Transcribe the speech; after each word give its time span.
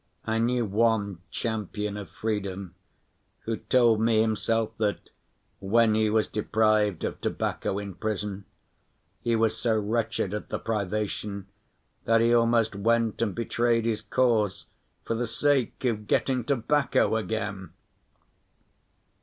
I 0.25 0.39
knew 0.39 0.65
one 0.65 1.19
"champion 1.29 1.95
of 1.95 2.09
freedom" 2.09 2.73
who 3.41 3.57
told 3.57 4.01
me 4.01 4.19
himself 4.19 4.75
that, 4.79 5.11
when 5.59 5.93
he 5.93 6.09
was 6.09 6.25
deprived 6.25 7.03
of 7.03 7.21
tobacco 7.21 7.77
in 7.77 7.93
prison, 7.93 8.45
he 9.21 9.35
was 9.35 9.55
so 9.57 9.77
wretched 9.77 10.33
at 10.33 10.49
the 10.49 10.57
privation 10.57 11.49
that 12.05 12.19
he 12.19 12.33
almost 12.33 12.75
went 12.75 13.21
and 13.21 13.35
betrayed 13.35 13.85
his 13.85 14.01
cause 14.01 14.65
for 15.05 15.13
the 15.13 15.27
sake 15.27 15.85
of 15.85 16.07
getting 16.07 16.45
tobacco 16.45 17.15
again! 17.15 17.73